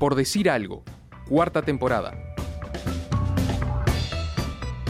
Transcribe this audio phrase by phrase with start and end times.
[0.00, 0.82] Por decir algo,
[1.28, 2.14] cuarta temporada.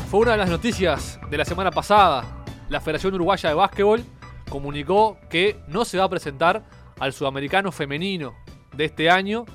[0.09, 2.45] Fue una de las noticias de la semana pasada.
[2.69, 4.05] La Federación Uruguaya de Básquetbol
[4.49, 6.63] comunicó que no se va a presentar
[7.01, 8.37] al sudamericano femenino
[8.73, 9.47] de este año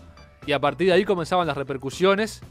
[0.45, 2.41] y a partir de ahí comenzaban las repercusiones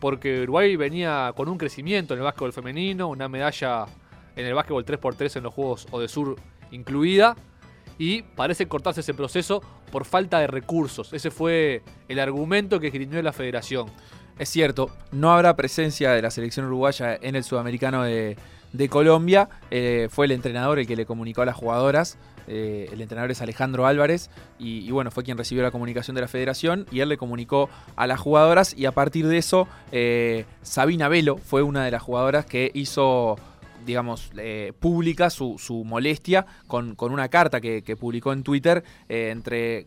[0.00, 3.86] porque Uruguay venía con un crecimiento en el básquetbol femenino, una medalla
[4.34, 6.34] en el básquetbol 3x3 en los Juegos Odesur
[6.72, 7.36] incluida
[7.96, 11.12] y parece cortarse ese proceso por falta de recursos.
[11.12, 13.88] Ese fue el argumento que esgrimió la federación.
[14.38, 18.36] Es cierto, no habrá presencia de la selección uruguaya en el sudamericano de,
[18.88, 19.50] Colombia.
[19.70, 22.16] Eh, fue el entrenador el que le comunicó a las jugadoras.
[22.46, 26.28] Eh, el entrenador es Alejandro Álvarez y, bueno, fue quien recibió la comunicación de la
[26.28, 31.08] federación y él le comunicó a las jugadoras y a partir de eso eh, Sabina
[31.08, 33.36] Velo fue una de las jugadoras que hizo
[33.84, 39.86] digamos, eh, pública su, molestia con, una carta que, publicó en Twitter eh, entre...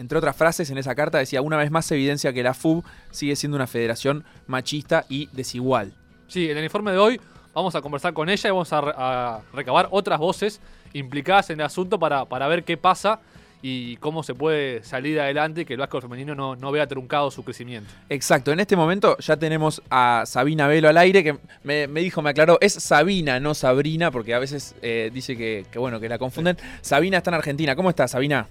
[0.00, 3.34] Entre otras frases, en esa carta decía, una vez más evidencia que la FUB sigue
[3.34, 5.92] siendo una federación machista y desigual.
[6.28, 7.20] Sí, en el informe de hoy
[7.52, 10.60] vamos a conversar con ella y vamos a, recabar otras voces
[10.92, 13.18] implicadas en el asunto para, para ver qué pasa
[13.62, 17.30] y cómo se puede salir adelante y que el básquetbol femenino no, no, vea truncado
[17.30, 17.92] su crecimiento.
[18.08, 22.30] Exacto, en este momento ya tenemos a Sabina Velo al aire, que me, dijo, me
[22.30, 26.56] aclaró, es Sabina, no Sabrina, porque a veces eh, dice que, bueno, que la confunden.
[26.80, 28.46] Sabina está en Argentina, ¿cómo estás, Sabina?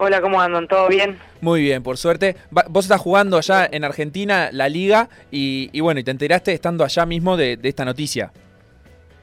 [0.00, 0.68] Hola, ¿cómo andan?
[0.68, 1.18] ¿Todo bien?
[1.40, 2.36] Muy bien, por suerte.
[2.50, 7.04] Vos estás jugando allá en Argentina la liga y, bueno, y te enteraste estando allá
[7.04, 8.30] mismo de, de esta noticia.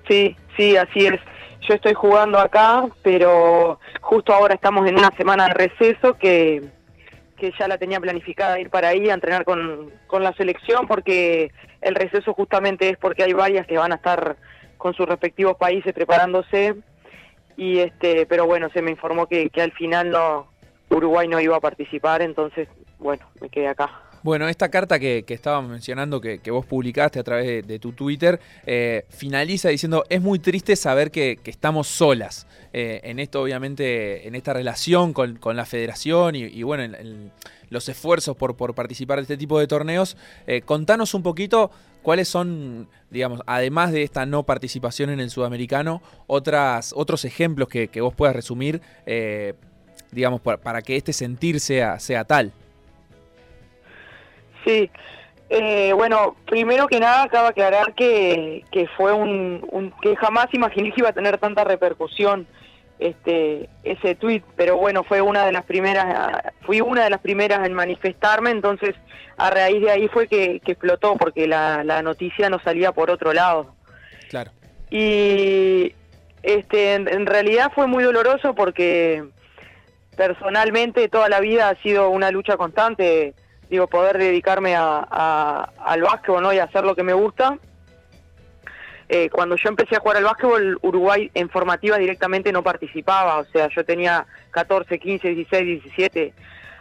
[0.06, 1.20] Sí, sí, así es
[1.68, 6.64] yo estoy jugando acá, pero justo ahora estamos en una semana de receso que,
[7.38, 11.52] que ya la tenía planificada ir para ahí a entrenar con, con la selección porque
[11.82, 14.38] el receso justamente es porque hay varias que van a estar
[14.78, 16.76] con sus respectivos países preparándose.
[17.58, 20.48] Y este pero bueno se me informó que, que al final no
[20.90, 22.68] Uruguay no iba a participar entonces
[23.00, 27.24] bueno me quedé acá bueno, esta carta que, que estábamos mencionando, que, vos publicaste a
[27.24, 33.02] través de, tu Twitter, eh, finaliza diciendo, es muy triste saber que, estamos solas eh,
[33.04, 37.32] en esto, obviamente, en esta relación con, la federación y, bueno, en,
[37.70, 40.18] los esfuerzos por, por, participar de este tipo de torneos.
[40.48, 41.70] Eh, contanos un poquito
[42.02, 48.02] cuáles son, digamos, además de esta no participación en el sudamericano, otras, otros ejemplos que,
[48.02, 48.82] vos puedas resumir,
[50.12, 52.52] digamos, para, para, que este sentir sea, sea tal.
[54.66, 54.90] Sí,
[55.50, 60.92] eh, bueno, primero que nada acaba de aclarar que, que fue un, que jamás imaginé
[60.92, 62.48] que iba a tener tanta repercusión
[62.98, 67.66] este ese tweet, pero bueno, fue una de las primeras, fui una de las primeras
[67.66, 68.96] en manifestarme, entonces
[69.38, 73.34] a raíz de ahí fue que, explotó porque la, la noticia no salía por otro
[73.34, 73.76] lado.
[74.30, 74.52] Claro.
[74.90, 75.94] Y
[76.42, 79.24] este en realidad fue muy doloroso porque
[80.16, 83.36] personalmente toda la vida ha sido una lucha constante
[83.70, 86.54] digo, poder dedicarme a, al básquetbol ¿no?
[86.54, 87.58] y hacer lo que me gusta.
[89.08, 93.46] Eh, cuando yo empecé a jugar al básquetbol, Uruguay en formativa directamente no participaba, o
[93.46, 96.34] sea, yo tenía 14, 15, 16, 17,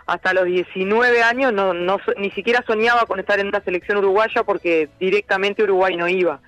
[0.07, 4.43] hasta los 19 años no, no, ni siquiera soñaba con estar en una selección uruguaya
[4.43, 6.41] porque directamente Uruguay no iba.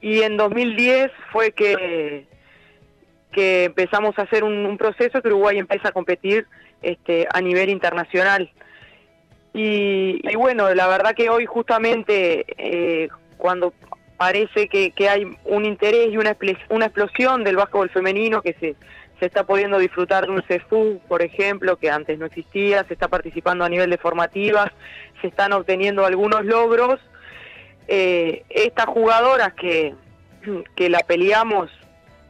[0.00, 2.26] Y en 2010 fue que,
[3.32, 6.46] que empezamos a hacer un, un proceso que Uruguay empieza a competir
[6.82, 8.50] este, a nivel internacional.
[9.56, 13.72] Y, bueno, la verdad que hoy justamente eh, cuando
[14.16, 16.36] parece que, hay un interés y una,
[16.70, 18.74] una explosión del básquetbol femenino que se,
[19.20, 23.06] se está pudiendo disfrutar de un CEFU, por ejemplo, que antes no existía, se está
[23.06, 24.72] participando a nivel de formativas,
[25.20, 27.00] se están obteniendo algunos logros.
[27.86, 29.94] Eh, estas jugadoras que,
[30.74, 31.70] que la peleamos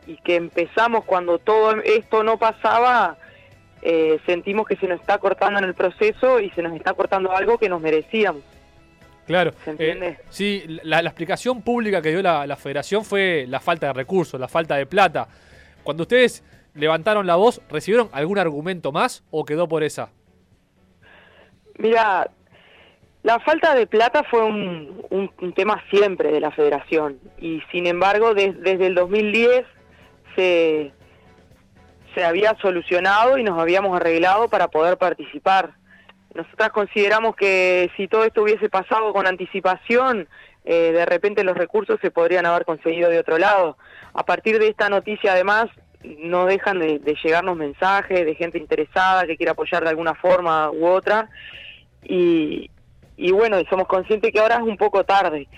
[0.07, 3.17] y que empezamos cuando todo esto no pasaba,
[3.87, 7.31] eh, sentimos que se nos está cortando en el proceso y se nos está cortando
[7.33, 8.43] algo que nos merecíamos.
[9.27, 14.41] Claro, eh, sí, la, explicación pública que dio la, federación fue la falta de recursos,
[14.41, 15.29] la falta de plata.
[15.83, 16.43] Cuando ustedes
[16.75, 20.09] levantaron la voz, ¿recibieron algún argumento más o quedó por esa?
[21.77, 22.31] Mira,
[23.23, 28.87] la falta de plata fue un, tema siempre de la federación y sin embargo desde
[28.87, 29.67] el 2010
[30.37, 30.93] se,
[32.15, 35.75] se había solucionado y nos habíamos arreglado para poder participar.
[36.35, 40.29] Nosotras consideramos que si todo esto hubiese pasado con anticipación,
[40.65, 43.77] eh, de repente los recursos se podrían haber conseguido de otro lado.
[44.15, 45.67] A partir de esta noticia, además,
[46.03, 50.87] no dejan de, llegarnos mensajes de gente interesada que quiere apoyar de alguna forma u
[50.87, 51.29] otra.
[52.03, 52.71] Y,
[53.17, 55.49] y bueno, somos conscientes que ahora es un poco tarde.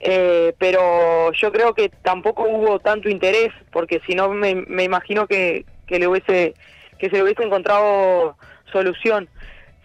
[0.00, 5.26] Eh, pero yo creo que tampoco hubo tanto interés, porque si no me, me imagino
[5.26, 6.54] que, que le hubiese
[6.98, 8.36] que se le hubiese encontrado
[8.70, 9.28] solución.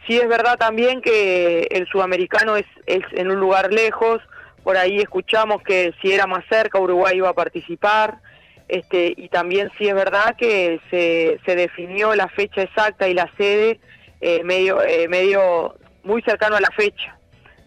[0.08, 4.22] sí es verdad también que el sudamericano es, es en un lugar lejos,
[4.64, 8.20] por ahí escuchamos que si era más cerca Uruguay iba a participar,
[8.68, 13.30] este, y también sí es verdad que se, se definió la fecha exacta y la
[13.36, 13.80] sede
[14.22, 17.18] eh, medio, eh, medio muy cercano a la fecha.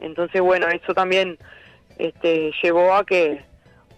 [0.01, 1.39] Entonces, bueno, eso también
[1.99, 3.45] este, llevó a que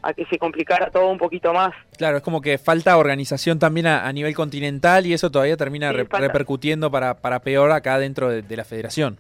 [0.05, 1.73] a que se complicara todo un poquito más.
[1.97, 6.91] Claro, es como que falta organización también a, nivel continental y eso todavía termina repercutiendo
[6.91, 9.19] para, para peor acá dentro de, la federación.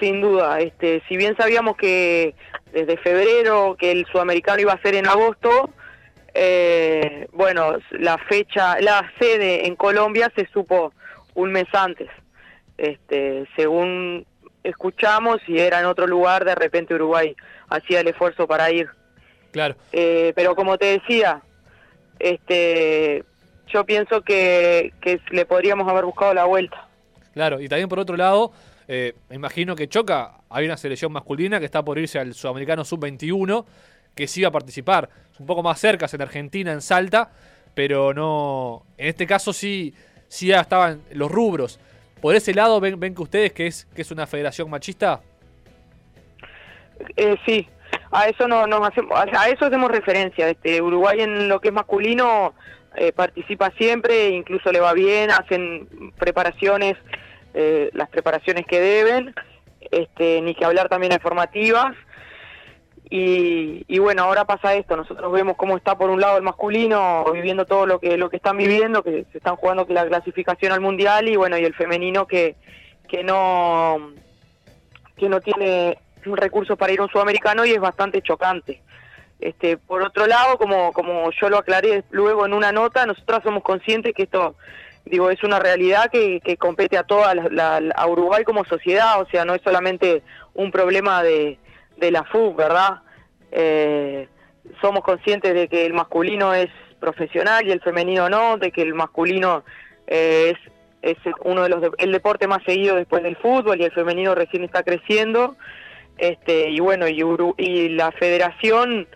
[0.00, 2.34] Sin duda, este, si bien sabíamos que
[2.72, 5.70] desde febrero que el sudamericano iba a ser en agosto,
[6.34, 10.92] eh, bueno, la fecha, la sede en Colombia se supo
[11.34, 12.08] un mes antes.
[12.76, 14.26] Este, según
[14.62, 17.34] escuchamos, y era en otro lugar, de repente Uruguay
[17.68, 18.88] hacía el esfuerzo para ir.
[19.50, 19.76] Claro.
[19.92, 21.42] Eh, pero como te decía,
[22.18, 23.24] este,
[23.68, 24.92] yo pienso que,
[25.30, 26.88] le podríamos haber buscado la vuelta.
[27.34, 28.52] Claro, y también por otro lado,
[28.88, 32.84] eh, me imagino que Choca, hay una selección masculina que está por irse al Sudamericano
[32.84, 33.64] Sub-21,
[34.14, 35.08] que sí va a participar.
[35.38, 37.30] un poco más cerca, en Argentina, en Salta,
[37.74, 38.82] pero no.
[38.96, 39.94] En este caso sí,
[40.26, 41.78] sí ya estaban los rubros.
[42.20, 45.20] ¿Por ese lado ven, ven que ustedes que es, que es una federación machista?
[47.16, 47.68] Eh, sí,
[48.10, 50.48] a eso no, nos hacemos, a eso hacemos referencia.
[50.48, 52.54] Este, Uruguay en lo que es masculino
[52.96, 56.96] eh, participa siempre, incluso le va bien, hacen preparaciones,
[57.54, 59.34] eh, las preparaciones que deben,
[59.90, 61.94] este, ni que hablar también de formativas.
[63.10, 67.24] Y, y, bueno, ahora pasa esto, nosotros vemos cómo está por un lado el masculino
[67.32, 70.82] viviendo todo lo que lo que están viviendo, que se están jugando la clasificación al
[70.82, 72.56] mundial y bueno, y el femenino que
[73.08, 74.12] que no
[75.16, 78.82] que no tiene un recurso para ir a un sudamericano y es bastante chocante.
[79.40, 83.62] Este, por otro lado, como, como yo lo aclaré luego en una nota, nosotros somos
[83.62, 84.56] conscientes que esto
[85.04, 89.26] digo es una realidad que, que compete a toda la, a Uruguay como sociedad, o
[89.26, 90.22] sea, no es solamente
[90.54, 91.58] un problema de,
[91.96, 93.00] de la FUB, ¿verdad?
[93.50, 94.28] Eh,
[94.80, 96.68] somos conscientes de que el masculino es
[97.00, 99.64] profesional y el femenino no, de que el masculino
[100.06, 100.54] eh,
[101.02, 104.34] es, es uno de los el deporte más seguido después del fútbol y el femenino
[104.34, 105.56] recién está creciendo
[106.18, 107.22] este, y bueno, y,
[107.56, 109.08] y la federación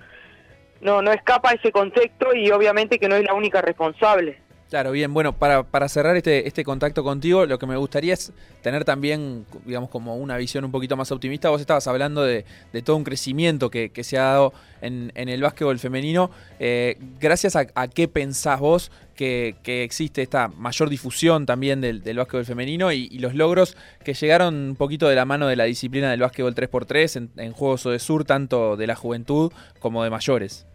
[0.80, 4.41] no, no escapa a ese contexto y obviamente que no es la única responsable.
[4.72, 8.32] Claro, bien, bueno, para, para cerrar este, este contacto contigo, lo que me gustaría es
[8.62, 11.50] tener también, digamos, como una visión un poquito más optimista.
[11.50, 12.46] Vos estabas hablando de,
[12.82, 16.30] todo un crecimiento que, se ha dado en, el básquetbol femenino.
[16.58, 22.46] Eh, gracias a, qué pensás vos que, existe esta mayor difusión también del, del básquetbol
[22.46, 26.20] femenino y, los logros que llegaron un poquito de la mano de la disciplina del
[26.20, 30.66] básquetbol 3x3 en, en Juegos de Sur, tanto de la juventud como de mayores?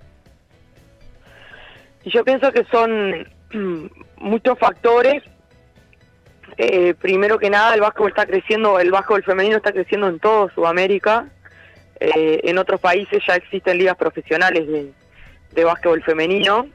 [2.06, 3.36] Yo pienso que son
[4.18, 5.24] muchos factores.
[6.58, 10.50] Eh, primero que nada, el básquetbol está creciendo, el básquetbol femenino está creciendo en todo
[10.50, 11.28] Sudamérica.
[12.00, 14.92] Eh, en otros países ya existen ligas profesionales de,
[15.54, 16.68] de básquetbol femenino.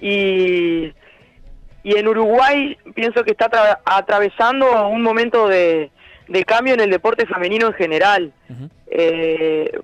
[0.00, 0.92] Y,
[1.84, 5.90] y en Uruguay pienso que está atravesando un momento de,
[6.28, 8.32] de, cambio en el deporte femenino en general.
[8.88, 9.78] Eh,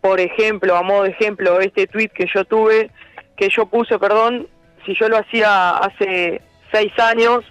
[0.00, 2.90] por ejemplo, a modo de ejemplo, este tweet que yo tuve,
[3.36, 4.48] que yo puse, perdón,
[4.84, 6.42] si yo lo hacía hace
[6.72, 7.44] seis años,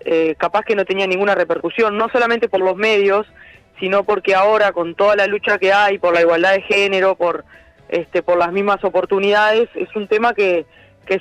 [0.00, 3.26] eh, capaz que no tenía ninguna repercusión, no solamente por los medios,
[3.80, 7.44] sino porque ahora con toda la lucha que hay por la igualdad de género, por
[7.88, 10.66] este, por las mismas oportunidades, es un tema que,
[11.06, 11.20] que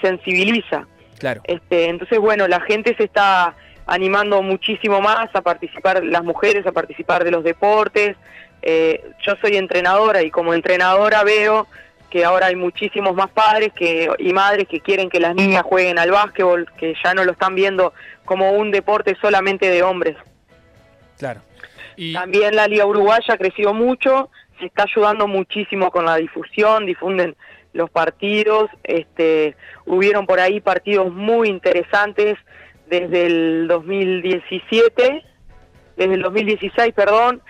[0.00, 0.86] sensibiliza.
[1.18, 1.40] Claro.
[1.44, 3.54] Este, entonces, bueno, la gente se está
[3.86, 8.16] animando muchísimo más a participar, las mujeres a participar de los deportes.
[8.62, 11.66] Eh, yo soy entrenadora y como entrenadora veo
[12.10, 15.98] que ahora hay muchísimos más padres que, y madres que quieren que las niñas jueguen
[15.98, 17.92] al básquetbol, que ya no lo están viendo
[18.24, 20.16] como un deporte solamente de hombres.
[21.18, 21.40] Claro.
[21.96, 22.12] Y...
[22.12, 27.36] También la Liga Uruguaya ha crecido mucho, se está ayudando muchísimo con la difusión, difunden
[27.72, 32.36] los partidos, este, hubieron por ahí partidos muy interesantes
[32.88, 35.22] desde el 2017,
[35.96, 37.42] desde el 2016, perdón,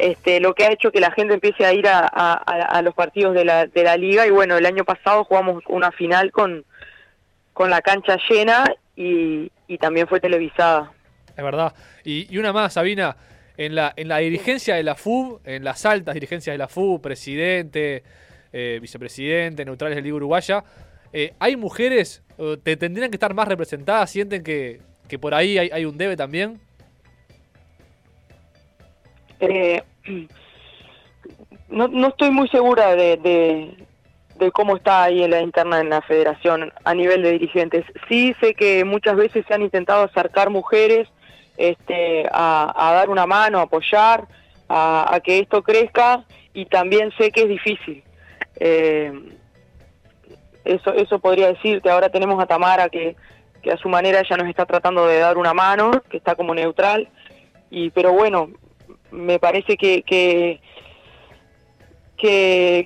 [0.00, 3.44] este, lo que ha hecho que la gente empiece a ir a, los partidos de
[3.44, 6.64] la, de la liga y bueno, el año pasado jugamos una final con,
[7.52, 8.64] con la cancha llena
[8.96, 10.92] y, también fue televisada.
[11.36, 11.72] Es verdad.
[12.04, 13.16] Y, una más, Sabina,
[13.56, 17.00] en la, en la dirigencia de la FUB, en las altas dirigencias de la FUB,
[17.00, 18.02] presidente,
[18.52, 20.64] eh, vicepresidente, neutrales de Liga Uruguaya,
[21.12, 22.22] eh, ¿hay mujeres,
[22.62, 24.10] te tendrían que estar más representadas?
[24.10, 24.80] ¿Sienten que,
[25.20, 26.60] por ahí hay, hay un debe también?
[29.40, 29.82] Eh,
[31.68, 33.76] no, no estoy muy segura de,
[34.52, 37.84] cómo está ahí en la interna en la federación a nivel de dirigentes.
[38.08, 41.08] Sí sé que muchas veces se han intentado acercar mujeres
[41.56, 44.26] este, a, dar una mano, a apoyar,
[44.68, 48.02] a, que esto crezca y también sé que es difícil.
[48.56, 49.12] Eh,
[50.64, 51.90] eso, eso podría decirte.
[51.90, 53.16] Ahora tenemos a Tamara que,
[53.62, 56.54] que a su manera ella nos está tratando de dar una mano, que está como
[56.54, 57.08] neutral.
[57.70, 58.50] Y, pero bueno,
[59.10, 60.60] me parece que, que,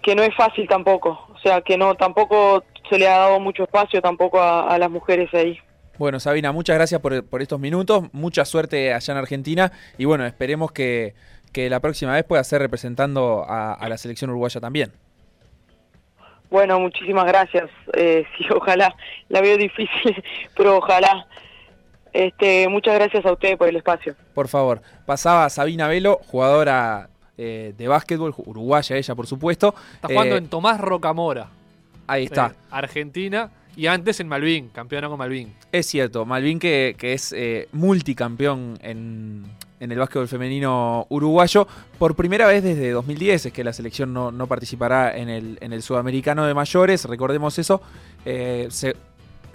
[0.02, 1.26] que, no es fácil tampoco.
[1.34, 5.32] O sea, que no tampoco se le ha dado mucho espacio tampoco a, las mujeres
[5.34, 5.58] ahí.
[5.98, 10.26] Bueno, Sabina, muchas gracias por, por, estos minutos, mucha suerte allá en Argentina y bueno,
[10.26, 11.14] esperemos que,
[11.52, 14.92] que la próxima vez pueda ser representando a, a la selección uruguaya también.
[16.54, 17.68] Bueno, muchísimas gracias.
[17.94, 18.94] Eh, sí, ojalá.
[19.28, 20.22] La veo difícil,
[20.56, 21.26] pero ojalá.
[22.14, 24.14] Este, muchas gracias a ustedes por el espacio.
[24.34, 24.80] Por favor.
[25.04, 29.74] Pasaba Sabina Velo, jugadora eh, de básquetbol, uruguaya ella, por supuesto.
[29.94, 31.48] Está jugando eh, en Tomás Rocamora.
[32.06, 32.54] Ahí está.
[32.70, 33.50] Argentina.
[33.76, 35.52] Y antes en Malvin, campeona con Malvin.
[35.72, 37.34] Es cierto, Malvin que, que es
[37.72, 39.44] multicampeón en,
[39.80, 41.66] en el básquetbol femenino uruguayo.
[41.98, 45.82] Por primera vez desde 2010 es que la selección no, participará en el, en el,
[45.82, 47.82] sudamericano de mayores, recordemos eso.
[48.24, 48.68] Eh,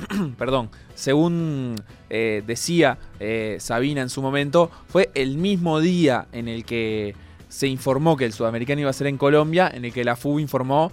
[0.37, 1.75] perdón, según
[2.09, 7.15] eh, decía eh, Sabina en su momento, fue el mismo día en el que
[7.47, 10.39] se informó que el sudamericano iba a ser en Colombia, en el que la FU
[10.39, 10.91] informó,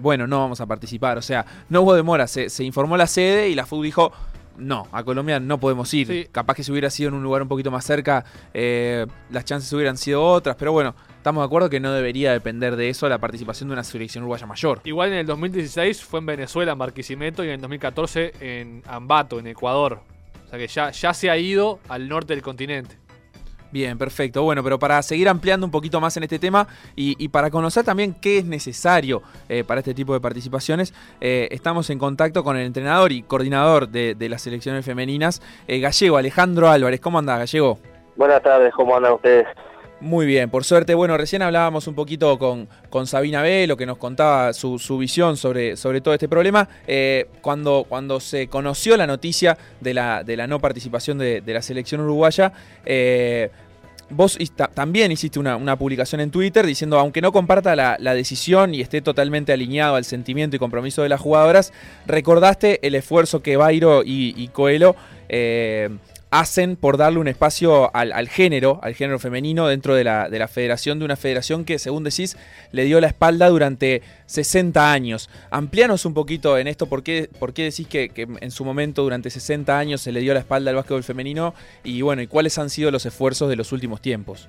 [0.00, 1.18] bueno, no vamos a participar.
[1.18, 4.12] O sea, no hubo demora, se, se informó la sede y la FU dijo,
[4.56, 6.28] no, a Colombia no podemos ir.
[6.30, 9.72] Capaz que si hubiera sido en un lugar un poquito más cerca, eh, las chances
[9.72, 13.18] hubieran sido otras, pero bueno, estamos de acuerdo que no debería depender de eso la
[13.18, 14.80] participación de una selección uruguaya mayor.
[14.84, 19.38] Igual en el 2016 fue en Venezuela, en Barquisimeto, y en el 2014 en Ambato,
[19.38, 20.00] en Ecuador.
[20.46, 23.03] O sea que ya, ya se ha ido al norte del continente.
[23.74, 24.44] Bien, perfecto.
[24.44, 28.14] Bueno, pero para seguir ampliando un poquito más en este tema y, para conocer también
[28.14, 32.66] qué es necesario eh, para este tipo de participaciones, eh, estamos en contacto con el
[32.66, 37.00] entrenador y coordinador de, las selecciones femeninas, eh, Gallego, Alejandro Álvarez.
[37.00, 37.80] ¿Cómo anda, Gallego?
[38.14, 39.48] Buenas tardes, ¿cómo andan ustedes?
[40.00, 43.86] Muy bien, por suerte, bueno, recién hablábamos un poquito con, con Sabina B, lo que
[43.86, 46.68] nos contaba su, visión sobre, sobre todo este problema.
[47.40, 52.02] cuando, cuando se conoció la noticia de la, de la no participación de, la selección
[52.02, 52.52] uruguaya,
[54.10, 54.38] Vos
[54.74, 59.52] también hiciste una, publicación en Twitter diciendo, aunque no comparta la, decisión y esté totalmente
[59.52, 61.72] alineado al sentimiento y compromiso de las jugadoras,
[62.06, 64.94] recordaste el esfuerzo que Bairo y, Coelho
[65.28, 65.90] eh,
[66.34, 70.48] hacen por darle un espacio al, género, al género femenino dentro de la, de la,
[70.48, 72.36] federación, de una federación que, según decís,
[72.72, 75.30] le dio la espalda durante 60 años.
[75.50, 79.30] Amplianos un poquito en esto, ¿por qué, por qué decís que, en su momento, durante
[79.30, 81.54] 60 años, se le dio la espalda al básquetbol femenino?
[81.84, 84.48] Y bueno, ¿y cuáles han sido los esfuerzos de los últimos tiempos?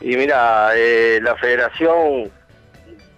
[0.00, 2.32] Y mira, eh, la federación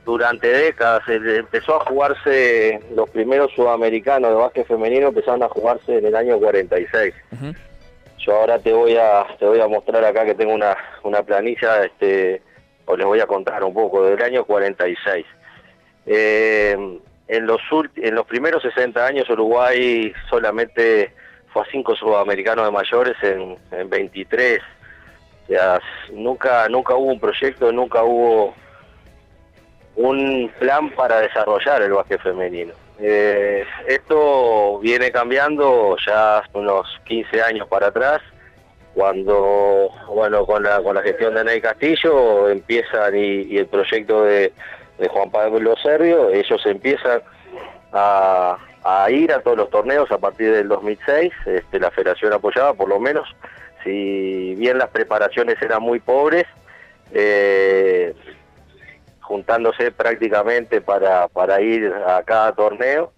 [0.07, 6.07] durante décadas empezó a jugarse, los primeros sudamericanos de básquet femenino empezaron a jugarse en
[6.07, 7.13] el año 46.
[8.19, 11.85] Yo ahora te voy a te voy a mostrar acá que tengo una, una planilla,
[11.85, 12.41] este,
[12.85, 15.27] o les voy a contar un poco, del año 46.
[16.07, 17.61] Eh, en, los
[17.97, 21.13] en los primeros 60 años Uruguay solamente
[21.53, 24.61] fue a cinco sudamericanos de mayores en, en 23.
[24.61, 25.81] O sea,
[26.13, 28.55] nunca, nunca hubo un proyecto, nunca hubo
[29.97, 32.73] un plan para desarrollar el básquet femenino.
[32.99, 38.23] Eh, esto viene cambiando ya unos 15 años para atrás,
[38.95, 44.53] cuando, bueno, con la, con la gestión de Ney Castillo empiezan y, el proyecto de,
[45.11, 47.21] Juan Pablo Servio, ellos empiezan
[47.93, 48.57] a,
[49.11, 52.99] ir a todos los torneos a partir del 2006, este, la federación apoyaba por lo
[52.99, 53.29] menos,
[53.85, 56.47] si bien las preparaciones eran muy pobres,
[57.13, 58.15] eh,
[59.27, 63.13] juntándose prácticamente para, para ir a cada torneo.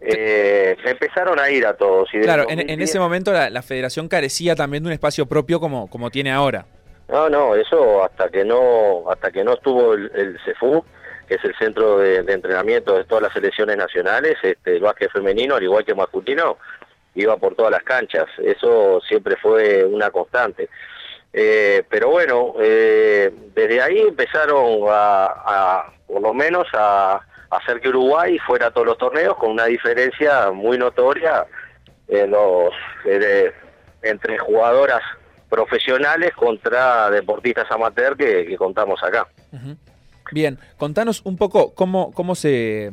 [0.00, 2.08] Eh, empezaron a ir a todos.
[2.12, 6.10] Y claro, en, ese momento la, federación carecía también de un espacio propio como, como
[6.10, 6.66] tiene ahora.
[7.08, 10.84] No, no, eso hasta que no hasta que no estuvo el, CEFU,
[11.26, 15.54] que es el centro de, entrenamiento de todas las selecciones nacionales, este, el básquet femenino,
[15.54, 16.58] al igual que masculino,
[17.14, 18.26] iba por todas las canchas.
[18.38, 20.68] Eso siempre fue una constante.
[21.38, 28.38] Eh, pero bueno, eh, desde ahí empezaron a, por lo menos a, hacer que Uruguay
[28.38, 31.46] fuera a todos los torneos con una diferencia muy notoria
[32.08, 32.72] en los,
[33.04, 33.52] eh,
[34.00, 35.02] entre jugadoras
[35.50, 39.28] profesionales contra deportistas amateur que, contamos acá.
[40.32, 42.92] Bien, contanos un poco cómo, cómo se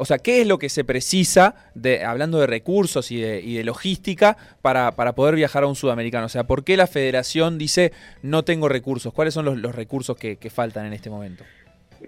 [0.00, 4.38] o sea, ¿qué es lo que se precisa, de, hablando de recursos y de, logística,
[4.62, 6.24] para, para, poder viajar a un sudamericano?
[6.24, 7.92] O sea, ¿por qué la federación dice
[8.22, 9.12] no tengo recursos?
[9.12, 11.44] ¿Cuáles son los, recursos que, faltan en este momento?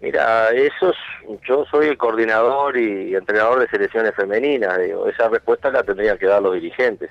[0.00, 0.94] Mira, eso
[1.46, 6.26] yo soy el coordinador y entrenador de selecciones femeninas, digo, esa respuesta la tendrían que
[6.26, 7.10] dar los dirigentes.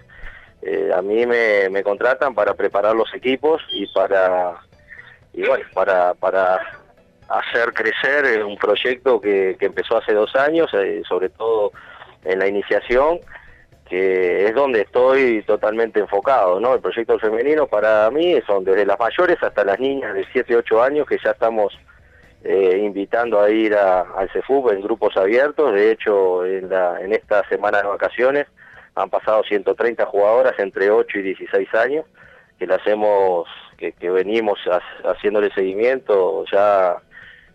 [0.64, 4.56] eh, a mí me, me contratan para preparar los equipos y para
[5.34, 6.81] y bueno para para
[7.34, 11.72] hacer crecer eh, un proyecto que, que empezó hace dos años eh, sobre todo
[12.24, 13.20] en la iniciación
[13.90, 19.00] que es donde estoy totalmente enfocado no el proyecto femenino para mí son desde las
[19.00, 21.78] mayores hasta las niñas de 7 8 años que ya estamos
[22.44, 25.74] eh, invitando a ir al CEFUB en grupos abiertos.
[25.74, 26.72] De hecho en,
[27.14, 28.48] esta semana de vacaciones
[28.96, 32.06] han pasado 130 jugadoras entre 8 y 16 años,
[32.58, 33.48] que las hemos,
[33.78, 36.98] que, que venimos ha, haciéndole seguimiento ya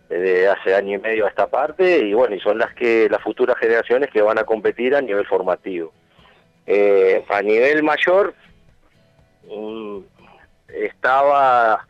[0.09, 3.21] desde hace año y medio a esta parte, y bueno, y son las que, las
[3.21, 5.91] futuras generaciones que van a competir a nivel formativo.
[6.65, 8.33] Eh, a nivel mayor,
[9.49, 9.99] mm,
[10.69, 11.85] estaba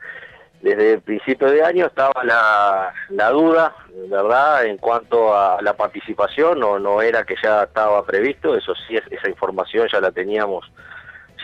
[0.62, 3.76] desde el principio de año estaba la, la duda,
[4.10, 8.98] ¿verdad?, en cuanto a la participación, no, no era que ya estaba previsto, eso sí,
[8.98, 10.70] esa información ya la teníamos,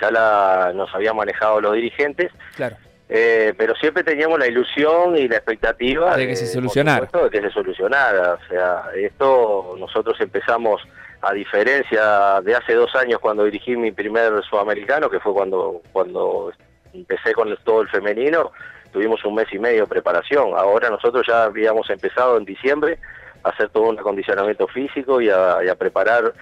[0.01, 2.31] ya la nos había manejado los dirigentes.
[2.55, 2.75] Claro.
[3.09, 7.05] Eh, pero siempre teníamos la ilusión y la expectativa de que se solucionara.
[7.05, 8.33] Supuesto, de que se solucionara.
[8.33, 10.81] O sea, esto nosotros empezamos,
[11.21, 16.51] a diferencia de hace dos años cuando dirigí mi primer sudamericano, que fue cuando, cuando
[16.93, 18.51] empecé con todo el femenino,
[18.91, 20.53] tuvimos un mes y medio de preparación.
[20.55, 22.99] Ahora nosotros ya habíamos empezado en diciembre
[23.43, 26.33] a hacer todo un acondicionamiento físico y a, y a preparar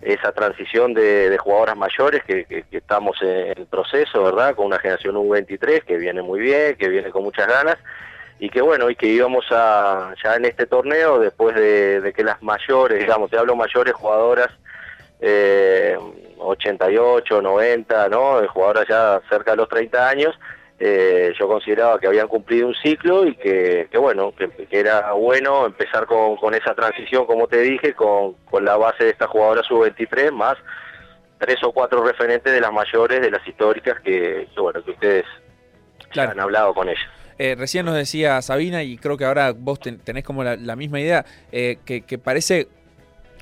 [0.00, 4.54] esa transición de, jugadoras mayores que, estamos en el proceso, ¿verdad?
[4.54, 7.76] Con una generación U23 que viene muy bien, que viene con muchas ganas
[8.38, 12.22] y que bueno, y que íbamos a, ya en este torneo, después de, de que
[12.22, 14.50] las mayores, digamos, te hablo mayores jugadoras,
[15.20, 15.98] eh,
[16.38, 18.46] 88, 90, ¿no?
[18.48, 20.38] Jugadoras ya cerca de los 30 años,
[20.80, 25.12] eh, yo consideraba que habían cumplido un ciclo y que, que bueno, que, que, era
[25.12, 29.26] bueno empezar con, con, esa transición, como te dije, con, con la base de esta
[29.26, 30.56] jugadora sub-23, más
[31.38, 35.24] tres o cuatro referentes de las mayores, de las históricas, que, que bueno, que ustedes
[36.10, 36.32] claro.
[36.32, 37.08] han hablado con ellas.
[37.38, 40.74] Eh, recién nos decía Sabina, y creo que ahora vos ten, tenés como la, la
[40.74, 42.66] misma idea, eh, que, que, parece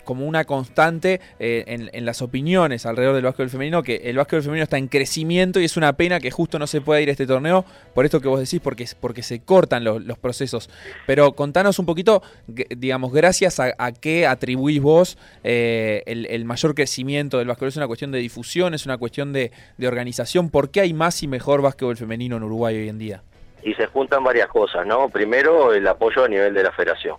[0.06, 4.62] como una constante eh, en, las opiniones alrededor del básquetbol femenino, que el básquetbol femenino
[4.62, 7.26] está en crecimiento y es una pena que justo no se pueda ir a este
[7.26, 10.70] torneo, por esto que vos decís, porque, porque se cortan los, procesos.
[11.06, 17.38] Pero contanos un poquito, digamos, gracias a, qué atribuís vos eh, el, el, mayor crecimiento
[17.38, 17.68] del básquetbol.
[17.68, 20.50] ¿Es una cuestión de difusión, es una cuestión de, de organización?
[20.50, 23.22] ¿Por qué hay más y mejor básquetbol femenino en Uruguay hoy en día?
[23.64, 25.08] Y se juntan varias cosas, ¿no?
[25.08, 27.16] Primero, el apoyo a nivel de la federación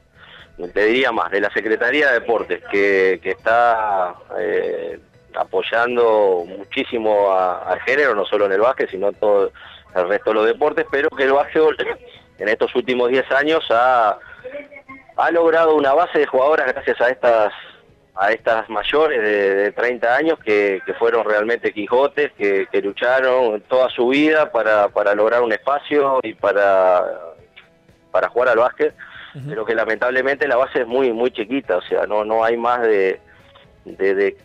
[0.65, 4.99] te diría más, de la Secretaría de Deportes, que, que está eh,
[5.35, 9.51] apoyando muchísimo al género, no solo en el básquet, sino en todo
[9.95, 11.77] el resto de los deportes, pero que el básquetbol
[12.39, 14.17] en estos últimos 10 años ha,
[15.15, 17.53] ha logrado una base de jugadoras gracias a estas
[18.19, 23.61] a estas mayores de, de 30 años que, que, fueron realmente Quijotes, que, que lucharon
[23.69, 27.05] toda su vida para, para lograr un espacio y para,
[28.11, 28.95] para jugar al básquet
[29.37, 29.49] uh -huh.
[29.49, 32.81] pero que lamentablemente la base es muy muy chiquita, o sea, no no hay más
[32.81, 33.19] de,
[33.85, 34.37] de, de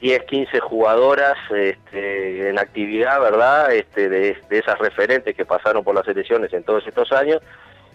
[0.00, 3.72] 10, 15 jugadoras este, en actividad, ¿verdad?
[3.72, 7.42] Este, de, de, esas referentes que pasaron por las elecciones en todos estos años,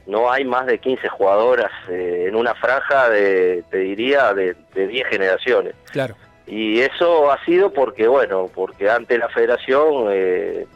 [0.06, 4.88] no hay más de 15 jugadoras eh, en una franja de, te diría, de, de
[4.88, 5.74] 10 generaciones.
[5.92, 6.16] Claro.
[6.46, 10.68] Y eso ha sido porque, bueno, porque antes la federación eh,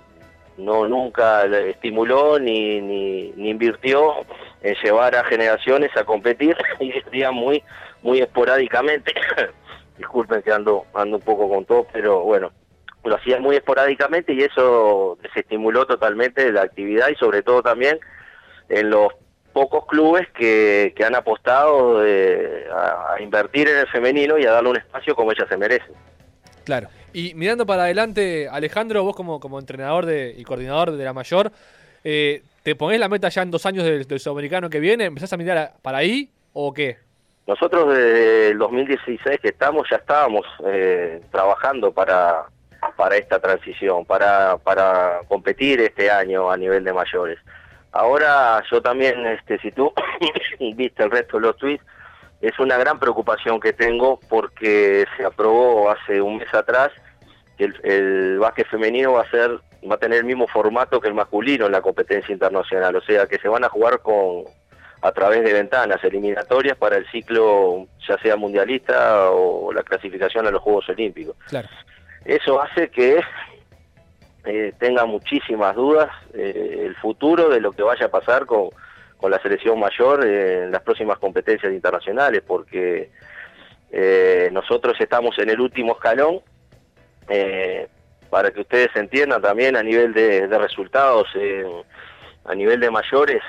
[0.60, 4.14] no nunca estimuló ni, ni, invirtió
[4.62, 7.64] en llevar a generaciones a competir y sería muy
[8.02, 9.14] muy esporádicamente
[9.98, 12.52] disculpen que ando ando un poco con todo pero bueno
[13.04, 17.98] lo hacía muy esporádicamente y eso desestimuló totalmente la actividad y sobre todo también
[18.68, 19.14] en los
[19.54, 24.52] pocos clubes que, que han apostado eh, a, a, invertir en el femenino y a
[24.52, 25.96] darle un espacio como ellas se merecen.
[26.66, 26.88] Claro.
[27.14, 31.52] Y mirando para adelante, Alejandro, vos como, como entrenador de, y coordinador de la mayor,
[32.04, 35.06] eh, ¿Te ponés la meta ya en dos años del, sudamericano que viene?
[35.06, 36.98] ¿Empezás a mirar para ahí o qué?
[37.48, 42.46] Nosotros desde el 2016 que estamos, ya estábamos eh, trabajando para,
[42.96, 47.40] para esta transición, para, para competir este año a nivel de mayores.
[47.92, 49.92] Ahora yo también, este, si tú
[50.76, 51.84] viste el resto de los tweets,
[52.42, 56.90] es una gran preocupación que tengo porque se aprobó hace un mes atrás
[57.58, 61.08] que el, el básquet femenino va a ser va a tener el mismo formato que
[61.08, 64.44] el masculino en la competencia internacional, o sea que se van a jugar con
[65.02, 70.52] a través de ventanas eliminatorias para el ciclo ya sea mundialista o la clasificación a
[70.52, 71.38] los Juegos Olímpicos.
[71.48, 71.70] Claro.
[72.26, 73.22] Eso hace que
[74.44, 78.70] eh, tenga muchísimas dudas eh, el futuro de lo que vaya a pasar con,
[79.20, 83.12] con la selección mayor en las próximas competencias internacionales, porque
[83.92, 86.42] eh, nosotros estamos en el último escalón,
[87.28, 87.88] eh,
[88.30, 91.28] para que ustedes entiendan también a nivel de, resultados,
[92.46, 93.42] a nivel de mayores,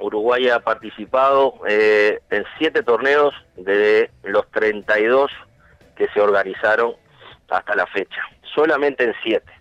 [0.00, 5.30] Uruguay ha participado eh, en siete torneos de los 32
[5.96, 6.94] que se organizaron
[7.48, 8.22] hasta la fecha,
[8.54, 9.52] solamente en siete.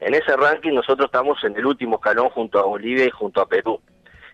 [0.00, 3.46] En ese ranking nosotros estamos en el último escalón junto a Bolivia y junto a
[3.46, 3.80] Perú.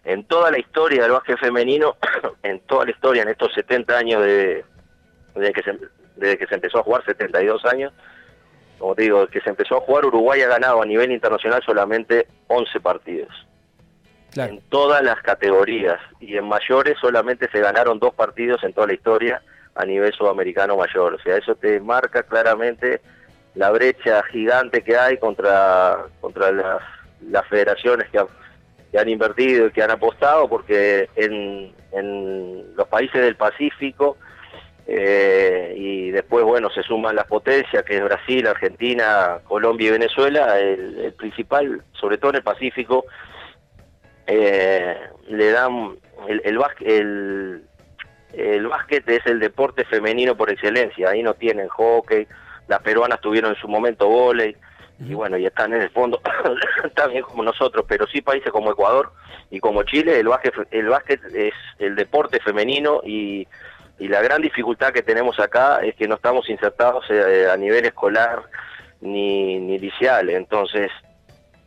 [0.06, 1.96] En toda la historia del básquet femenino,
[2.44, 4.64] en toda la historia, en estos 70 años de,
[5.34, 5.78] desde, que se,
[6.14, 7.92] desde que se empezó a jugar, 72 años,
[8.78, 12.28] como te digo, que se empezó a jugar, Uruguay ha ganado a nivel internacional solamente
[12.46, 13.34] 11 partidos.
[14.36, 15.98] En todas las categorías.
[16.20, 19.42] Y en mayores solamente se ganaron dos partidos en toda la historia
[19.74, 21.14] a nivel sudamericano mayor.
[21.14, 23.00] O sea, eso te marca claramente
[23.54, 26.82] la brecha gigante que hay contra, contra las,
[27.28, 28.20] las federaciones que,
[28.98, 34.16] han invertido y que han apostado, porque en, en los países del Pacífico
[34.88, 40.58] eh, y después, bueno, se suman las potencias, que es Brasil, Argentina, Colombia y Venezuela,
[40.60, 43.04] el, principal, sobre todo en el Pacífico,
[44.28, 44.96] eh,
[45.28, 45.96] le dan
[46.28, 47.64] el, el, el,
[48.32, 52.28] el básquet es el deporte femenino por excelencia, ahí no tienen hockey,
[52.68, 54.56] las peruanas tuvieron en su momento volei,
[54.98, 56.20] y bueno, y están en el fondo
[56.94, 59.12] también como nosotros, pero sí países como Ecuador
[59.50, 63.46] y como Chile, el básquet, el básquet es el deporte femenino y
[63.98, 67.86] y la gran dificultad que tenemos acá es que no estamos insertados eh, a nivel
[67.86, 68.42] escolar
[69.00, 70.90] ni, ni liceal, entonces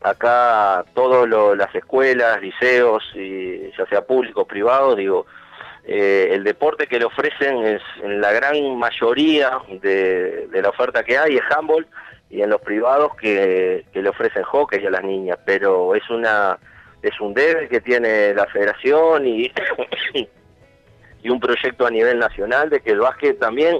[0.01, 5.25] acá todas las escuelas, liceos, y ya sea públicos, privados, digo,
[5.85, 11.17] eh, el deporte que le ofrecen es en la gran mayoría de, la oferta que
[11.17, 11.87] hay es handball
[12.29, 16.57] y en los privados que, le ofrecen hockey a las niñas, pero es una
[17.01, 19.51] es un debe que tiene la federación y
[21.23, 23.77] y un proyecto a nivel nacional de que el básquet también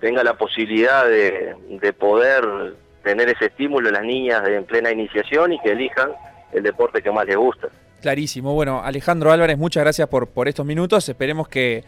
[0.00, 2.74] tenga la posibilidad de, poder
[3.04, 6.10] tener ese estímulo en las niñas en plena iniciación y que elijan
[6.52, 7.68] el deporte que más les gusta.
[8.00, 8.52] Clarísimo.
[8.52, 11.08] Bueno, Alejandro Álvarez, muchas gracias por, por estos minutos.
[11.08, 11.84] Esperemos que,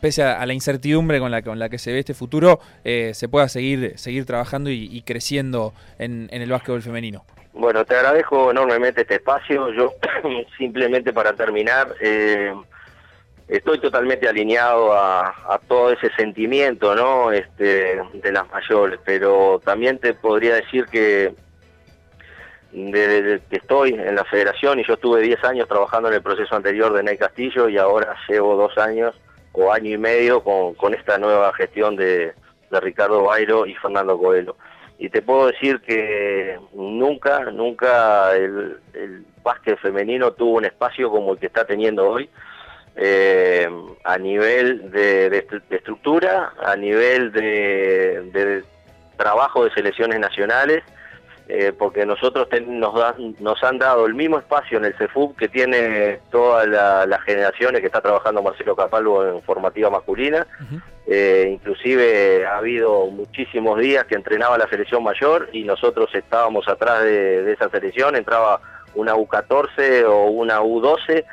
[0.00, 3.28] pese a, la incertidumbre con la, con la que se ve este futuro, eh, se
[3.28, 7.24] pueda seguir, seguir trabajando y, creciendo en, en, el básquetbol femenino.
[7.52, 9.72] Bueno, te agradezco enormemente este espacio.
[9.72, 9.94] Yo
[10.58, 12.52] simplemente para terminar, eh,
[13.48, 20.14] estoy totalmente alineado a, todo ese sentimiento no este de las mayores pero también te
[20.14, 21.34] podría decir que
[22.72, 26.56] desde que estoy en la federación y yo estuve 10 años trabajando en el proceso
[26.56, 29.14] anterior de Ney Castillo y ahora llevo dos años
[29.54, 32.34] o año y medio con, esta nueva gestión de,
[32.70, 34.56] Ricardo Bairo y Fernando Coelho.
[34.98, 41.34] Y te puedo decir que nunca, nunca el, el básquet femenino tuvo un espacio como
[41.34, 42.28] el que está teniendo hoy
[42.96, 43.68] eh,
[44.04, 48.62] a nivel de, estructura, a nivel de,
[49.16, 50.84] trabajo de selecciones nacionales,
[51.48, 52.94] eh, porque nosotros nos,
[53.40, 57.86] nos han dado el mismo espacio en el CEFUB que tiene todas las generaciones que
[57.86, 60.46] está trabajando Marcelo Capalvo en formativa masculina.
[61.06, 67.02] Eh, inclusive ha habido muchísimos días que entrenaba la selección mayor y nosotros estábamos atrás
[67.02, 68.60] de, de esa selección, entraba
[68.94, 71.24] una U14 o una U12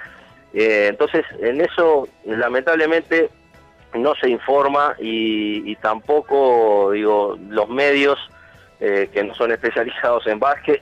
[0.53, 3.29] eh, entonces, en eso, lamentablemente,
[3.93, 8.17] no se informa y, tampoco, digo, los medios
[8.81, 10.81] eh, que no son especializados en básquet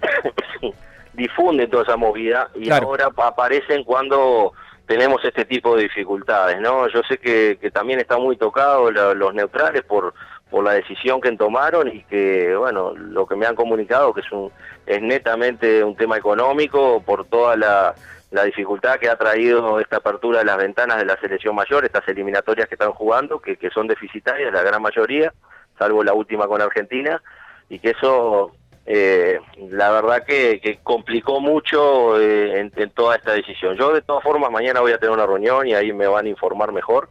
[1.14, 4.54] difunden toda esa movida y ahora aparecen cuando
[4.88, 6.88] tenemos este tipo de dificultades, ¿no?
[6.88, 10.14] Yo sé que, también está muy tocado los neutrales por
[10.50, 14.32] por la decisión que tomaron y que, bueno, lo que me han comunicado que es
[14.32, 14.52] un
[14.88, 17.94] es netamente un tema económico por toda la
[18.32, 22.08] la dificultad que ha traído esta apertura de las ventanas de la selección mayor, estas
[22.08, 25.34] eliminatorias que están jugando, que, son deficitarias, la gran mayoría,
[25.78, 27.22] salvo la última con Argentina,
[27.70, 28.52] y que eso,
[28.86, 33.78] eh, la verdad que, complicó mucho eh, en, toda esta decisión.
[33.78, 36.30] Yo de todas formas mañana voy a tener una reunión y ahí me van a
[36.30, 37.10] informar mejor.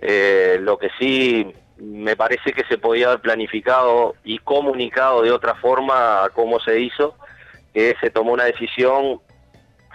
[0.00, 5.54] Eh, lo que sí me parece que se podía haber planificado y comunicado de otra
[5.54, 7.14] forma cómo se hizo,
[7.72, 9.20] que se tomó una decisión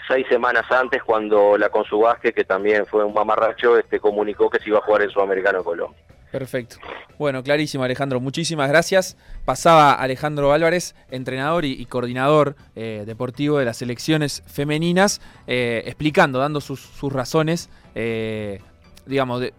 [0.07, 4.69] seis semanas antes cuando la Consubasque, que también fue un mamarracho, este, comunicó que se
[4.69, 5.99] iba a jugar en Sudamericano Colombia.
[6.31, 6.77] Perfecto.
[7.17, 9.15] Bueno, clarísimo Alejandro, muchísimas gracias.
[9.45, 16.59] Pasaba Alejandro Álvarez, entrenador y, coordinador eh, deportivo de las selecciones femeninas, eh, explicando, dando
[16.59, 18.59] sus, razones, eh,
[19.05, 19.53] digamos, de,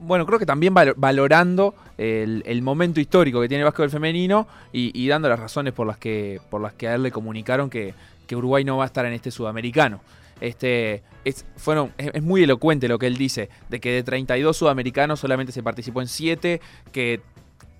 [0.00, 5.08] bueno, creo que también valorando el, momento histórico que tiene el básquetbol femenino y, y,
[5.08, 7.94] dando las razones por las que, por las que a él le comunicaron que,
[8.26, 10.00] que Uruguay no va a estar en este sudamericano.
[10.42, 15.20] Este, es, fueron, es, muy elocuente lo que él dice, de que de 32 sudamericanos
[15.20, 17.20] solamente se participó en 7, que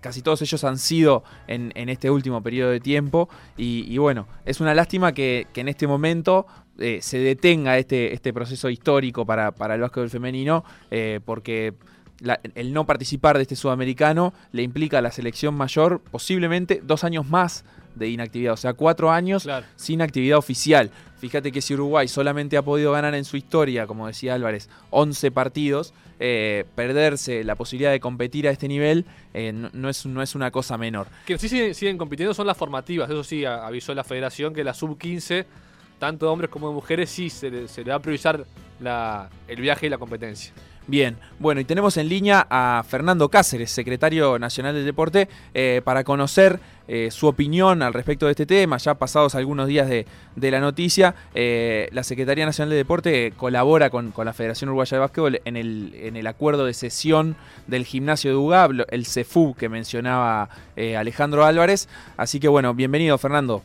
[0.01, 3.29] casi todos ellos han sido en, este último periodo de tiempo.
[3.57, 6.46] Y, bueno, es una lástima que, en este momento
[6.79, 11.75] eh, se detenga este, este proceso histórico para, para el básquetbol femenino, eh, porque
[12.55, 17.27] el no participar de este sudamericano le implica a la selección mayor posiblemente dos años
[17.27, 20.90] más de inactividad, o sea, cuatro años sin actividad oficial.
[21.18, 25.31] Fíjate que si Uruguay solamente ha podido ganar en su historia, como decía Álvarez, 11
[25.31, 30.35] partidos, eh, perderse la posibilidad de competir a este nivel eh, no, es, no es
[30.35, 31.07] una cosa menor.
[31.26, 35.46] Que sí siguen, compitiendo son las formativas, eso sí avisó la federación que la sub-15,
[35.98, 38.44] tanto de hombres como de mujeres, sí se le, se le va a priorizar
[39.48, 40.52] el viaje y la competencia.
[40.88, 46.03] Bien, bueno, y tenemos en línea a Fernando Cáceres, secretario nacional del deporte, eh, para
[46.03, 48.79] conocer eh, su opinión al respecto de este tema.
[48.79, 50.07] Ya pasados algunos días de,
[50.51, 55.40] la noticia, eh, la Secretaría Nacional de Deporte colabora con, la Federación Uruguaya de Básquetbol
[55.45, 57.37] en el, en el acuerdo de sesión
[57.68, 61.88] del gimnasio de UGAB, el CEFU que mencionaba Alejandro Álvarez.
[62.16, 63.62] Así que bueno, bienvenido Fernando.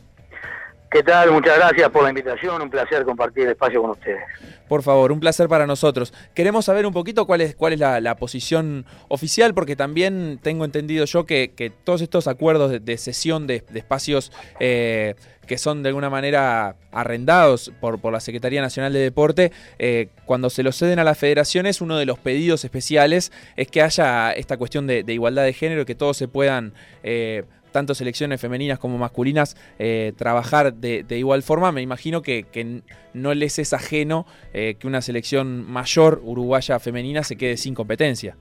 [0.90, 1.30] ¿Qué tal?
[1.32, 4.22] Muchas gracias por la invitación, un placer compartir el espacio con ustedes.
[4.68, 6.14] Por favor, un placer para nosotros.
[6.34, 11.04] Queremos saber un poquito cuál es, cuál es la, posición oficial, porque también tengo entendido
[11.04, 15.14] yo que, todos estos acuerdos de, cesión de, espacios eh,
[15.46, 20.48] que son de alguna manera arrendados por, por la Secretaría Nacional de Deporte, eh, cuando
[20.48, 24.56] se los ceden a las federaciones, uno de los pedidos especiales es que haya esta
[24.56, 26.72] cuestión de, igualdad de género, que todos se puedan...
[27.02, 32.82] Eh, tanto selecciones femeninas como masculinas eh, trabajar de, igual forma, me imagino que,
[33.14, 38.36] no les es ajeno eh, que una selección mayor uruguaya femenina se quede sin competencia.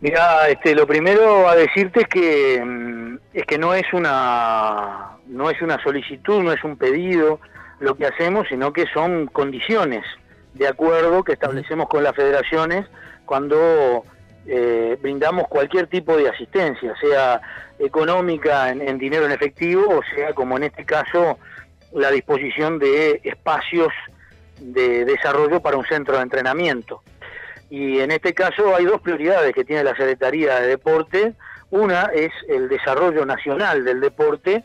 [0.00, 5.48] Mira, este, lo primero a decirte es que mm, es que no es una no
[5.48, 7.40] es una solicitud, no es un pedido
[7.78, 10.04] lo que hacemos, sino que son condiciones
[10.54, 12.86] de acuerdo que establecemos con las federaciones
[13.24, 14.04] cuando
[14.46, 17.40] eh, brindamos cualquier tipo de asistencia, sea
[17.78, 21.38] económica en, dinero en efectivo, o sea, como en este caso,
[21.92, 23.92] la disposición de espacios
[24.58, 27.02] de desarrollo para un centro de entrenamiento.
[27.70, 31.34] Y en este caso hay dos prioridades que tiene la Secretaría de Deporte.
[31.70, 34.62] Una es el desarrollo nacional del deporte,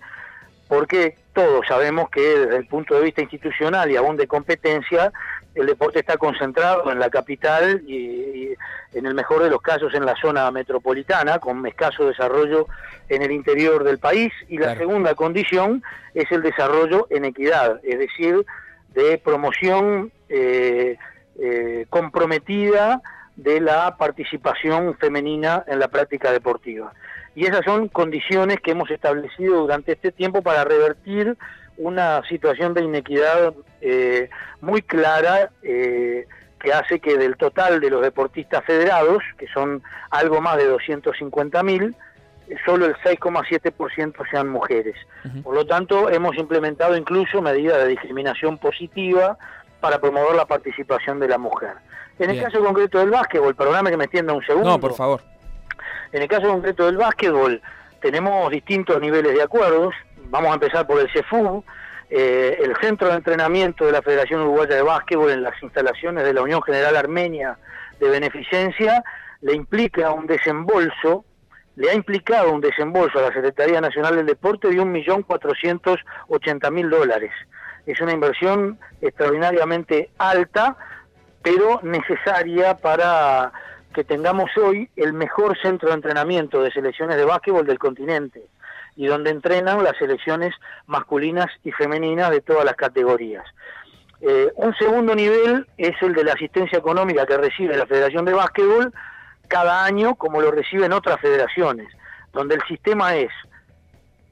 [0.67, 5.13] porque todos sabemos que desde el punto de vista institucional y aún de competencia,
[5.57, 8.53] el deporte está concentrado en la capital y,
[8.93, 12.67] en el mejor de los casos en la zona metropolitana, con escaso desarrollo
[13.09, 14.31] en el interior del país.
[14.47, 18.45] Y la segunda condición es el desarrollo en equidad, es decir,
[18.93, 20.97] de promoción eh,
[21.39, 23.01] eh, comprometida
[23.35, 26.93] de la participación femenina en la práctica deportiva.
[27.35, 31.37] Y esas son condiciones que hemos establecido durante este tiempo para revertir
[31.77, 34.29] una situación de inequidad eh,
[34.61, 36.27] muy clara eh,
[36.59, 41.95] que hace que del total de los deportistas federados, que son algo más de 250.000,
[42.65, 44.95] solo el 6,7% sean mujeres.
[45.43, 49.37] Por lo tanto, hemos implementado incluso medidas de discriminación positiva
[49.81, 51.73] para promover la participación de la mujer.
[52.19, 54.69] En el caso concreto del básquetbol, perdóname que me extienda un segundo.
[54.69, 55.21] No, por favor.
[56.11, 57.61] En el caso concreto del básquetbol,
[58.01, 59.93] tenemos distintos niveles de acuerdos.
[60.29, 61.63] Vamos a empezar por el CEFU,
[62.09, 66.33] eh, el centro de entrenamiento de la Federación Uruguaya de Básquetbol en las instalaciones de
[66.33, 67.57] la Unión General Armenia
[67.97, 69.05] de Beneficencia
[69.39, 71.23] le implica un desembolso,
[71.77, 77.31] le ha implicado un desembolso a la Secretaría Nacional del Deporte de 1.480.000 dólares.
[77.85, 80.75] Es una inversión extraordinariamente alta,
[81.41, 83.53] pero necesaria para
[83.93, 88.43] que tengamos hoy el mejor centro de entrenamiento de selecciones de básquetbol del continente
[88.97, 90.53] y donde entrenan las selecciones
[90.87, 93.45] masculinas y femeninas de todas las categorías.
[94.19, 98.33] Eh, un segundo nivel es el de la asistencia económica que recibe la Federación de
[98.33, 98.91] Básquetbol
[99.47, 101.87] cada año, como lo reciben otras federaciones,
[102.33, 103.31] donde el sistema es,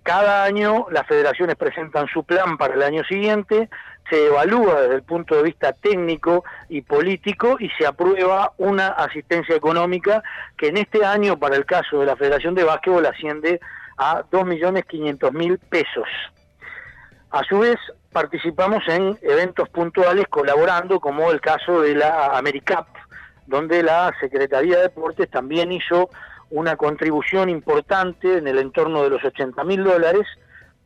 [0.02, 3.70] cada año las federaciones presentan su plan para el año siguiente,
[4.10, 9.56] se evalúa desde el punto de vista técnico y político y se aprueba una asistencia
[9.56, 10.22] económica
[10.58, 13.60] que en este año, para el caso de la Federación de Básquetbol, asciende
[13.98, 16.08] a 2.500.000 pesos.
[17.32, 17.78] A su vez,
[18.12, 22.88] participamos en eventos puntuales colaborando, como el caso de la AmeriCap,
[23.46, 26.10] donde la Secretaría de Deportes también hizo
[26.50, 30.26] una contribución importante en el entorno de los 80.000 dólares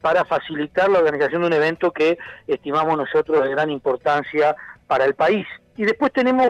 [0.01, 2.17] para facilitar la organización de un evento que
[2.47, 4.55] estimamos nosotros de gran importancia
[4.87, 5.45] para el país.
[5.75, 6.49] Y después tenemos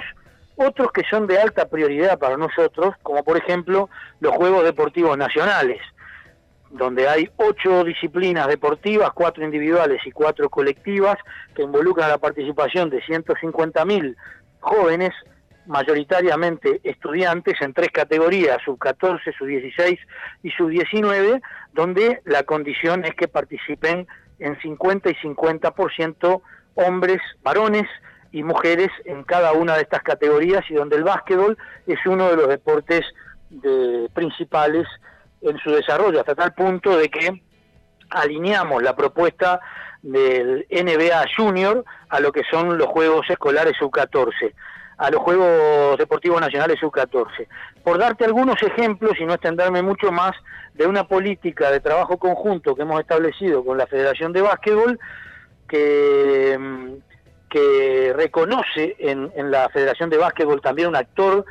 [0.55, 5.81] otros que son de alta prioridad para nosotros, como por ejemplo los Juegos Deportivos Nacionales
[6.71, 11.17] donde hay ocho disciplinas deportivas, cuatro individuales y cuatro colectivas,
[11.55, 14.15] que involucran la participación de 150.000
[14.59, 15.11] jóvenes
[15.65, 19.99] mayoritariamente estudiantes en tres categorías, sub 14, sub 16
[20.43, 21.41] y sub 19,
[21.73, 24.07] donde la condición es que participen
[24.39, 26.41] en 50 y 50%
[26.75, 27.87] hombres, varones
[28.31, 32.35] y mujeres en cada una de estas categorías y donde el básquetbol es uno de
[32.35, 33.01] los deportes
[34.13, 34.87] principales
[35.41, 37.41] en su desarrollo, hasta tal punto de que
[38.09, 39.59] alineamos la propuesta
[40.01, 44.53] del NBA Junior a lo que son los Juegos Escolares Sub-14,
[44.97, 47.47] a los Juegos Deportivos Nacionales Sub-14.
[47.83, 50.31] Por darte algunos ejemplos y no extenderme mucho más
[50.73, 54.99] de una política de trabajo conjunto que hemos establecido con la Federación de Básquetbol,
[55.67, 56.93] que, mm,
[58.15, 61.45] reconoce en, en la Federación de Básquetbol también un actor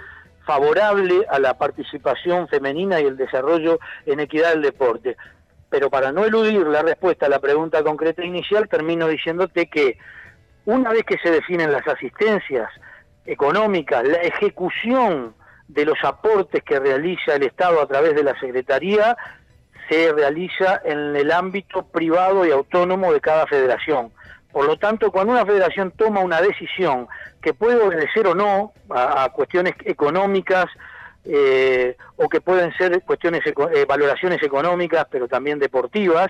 [0.48, 5.14] favorable a la participación femenina y el desarrollo en equidad del deporte.
[5.68, 9.98] Pero para no eludir la respuesta a la pregunta concreta inicial, termino diciéndote que
[10.64, 12.70] una vez que se definen las asistencias
[13.26, 15.34] económicas, la ejecución
[15.68, 19.18] de los aportes que realiza el Estado a través de la Secretaría,
[19.90, 24.12] se realiza en el ámbito privado y autónomo de cada federación.
[24.52, 27.06] Por lo tanto, cuando una federación toma una decisión
[27.40, 30.66] que puede obedecer o no a, cuestiones económicas
[31.24, 36.28] eh, o que pueden ser cuestiones eh, valoraciones económicas, pero también deportivas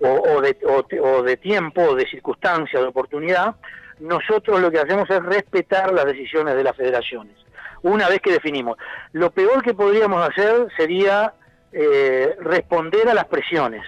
[0.00, 0.56] o, de,
[1.00, 3.54] o, de, tiempo, o de circunstancia, de oportunidad,
[4.00, 7.36] nosotros lo que hacemos es respetar las decisiones de las federaciones.
[7.82, 8.76] Una vez que definimos,
[9.12, 11.32] lo peor que podríamos hacer sería
[11.72, 13.84] eh, responder a las presiones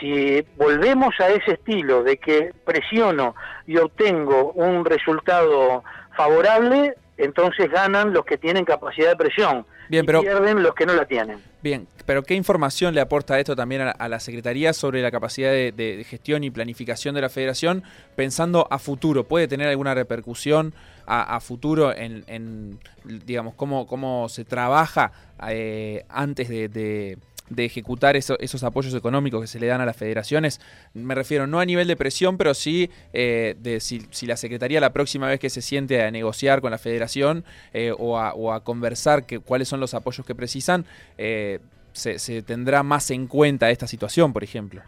[0.00, 3.34] si volvemos a ese estilo de que presiono
[3.66, 5.84] y obtengo un resultado
[6.16, 10.86] favorable, entonces ganan los que tienen capacidad de presión Bien, y pero, pierden los que
[10.86, 11.38] no la tienen.
[11.62, 16.06] Bien, pero ¿qué información le aporta esto también a, la Secretaría sobre la capacidad de,
[16.08, 17.82] gestión y planificación de la Federación
[18.14, 19.24] pensando a futuro?
[19.24, 20.72] ¿Puede tener alguna repercusión
[21.06, 25.10] a, futuro en, digamos, cómo, cómo se trabaja
[25.48, 27.18] eh, antes de de
[27.56, 30.60] ejecutar esos apoyos económicos que se le dan a las federaciones.
[30.94, 34.92] Me refiero no a nivel de presión, pero sí eh, de si, la Secretaría la
[34.92, 39.40] próxima vez que se siente a negociar con la federación eh, o, a, conversar que,
[39.40, 40.84] cuáles son los apoyos que precisan,
[41.18, 41.60] eh,
[41.92, 44.82] se, tendrá más en cuenta esta situación, por ejemplo.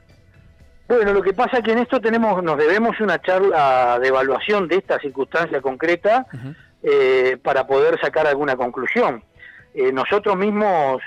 [0.88, 4.68] Bueno, lo que pasa es que en esto tenemos, nos debemos una charla de evaluación
[4.68, 6.26] de esta circunstancia concreta
[7.42, 9.22] para poder sacar alguna conclusión.
[9.92, 11.00] nosotros mismos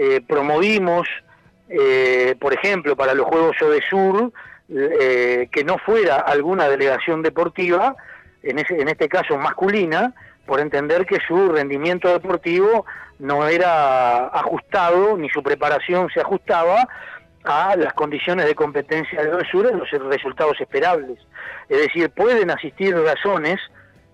[0.00, 1.08] eh, promovimos,
[1.68, 4.32] eh, por ejemplo, para los Juegos de Sur,
[4.68, 7.96] eh, que no fuera alguna delegación deportiva,
[8.44, 10.14] en, este caso masculina,
[10.46, 12.86] por entender que su rendimiento deportivo
[13.18, 16.88] no era ajustado, ni su preparación se ajustaba
[17.42, 21.18] a las condiciones de competencia de Sur en los resultados esperables.
[21.68, 23.58] Es decir, pueden asistir razones,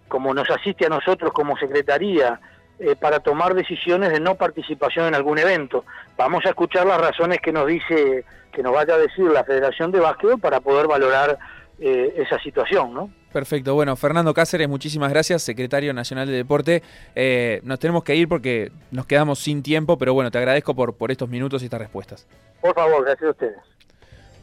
[0.09, 2.41] como nos asiste a nosotros como Secretaría,
[2.79, 5.85] eh, para tomar decisiones de no participación en algún evento.
[6.17, 9.93] Vamos a escuchar las razones que nos dice, que nos vaya a decir la Federación
[9.93, 11.39] de Básquetbol para poder valorar
[11.79, 13.11] eh, esa situación, ¿no?
[13.33, 13.75] Perfecto.
[13.75, 16.83] Bueno, Fernando Cáceres, muchísimas gracias, secretario nacional de deporte.
[17.17, 20.95] Eh, nos tenemos que ir porque nos quedamos sin tiempo, pero bueno, te agradezco por,
[20.95, 22.27] por estos minutos y estas respuestas.
[22.61, 23.57] Por favor, gracias a ustedes.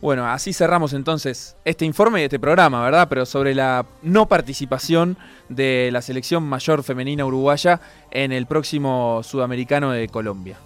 [0.01, 3.07] Bueno, así cerramos entonces este informe y este programa, ¿verdad?
[3.07, 5.15] Pero sobre la no participación
[5.47, 10.57] de la selección mayor femenina uruguaya en el próximo sudamericano de Colombia.